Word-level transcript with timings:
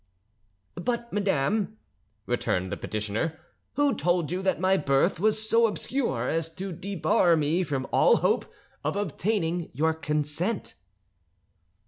"But, 0.81 1.13
madame," 1.13 1.77
returned 2.25 2.71
the 2.71 2.75
petitioner, 2.75 3.37
"who 3.75 3.93
told 3.93 4.31
you 4.31 4.41
that 4.41 4.59
my 4.59 4.75
birth 4.75 5.19
was 5.19 5.47
so 5.47 5.67
obscure 5.67 6.27
as 6.27 6.49
to 6.55 6.71
debar 6.71 7.35
me 7.35 7.61
from 7.61 7.85
all 7.93 8.15
hope 8.15 8.51
of 8.83 8.95
obtaining 8.95 9.69
your 9.75 9.93
consent?" 9.93 10.73